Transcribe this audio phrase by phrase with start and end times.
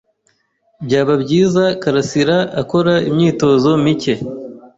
[0.85, 4.13] Byaba byiza Karasiraakora imyitozo mike.